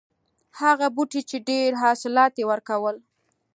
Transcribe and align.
هغه 0.59 0.87
بوټی 0.95 1.21
چې 1.29 1.37
ډېر 1.49 1.69
حاصلات 1.81 2.33
یې 2.39 2.45
ورکول. 2.51 2.95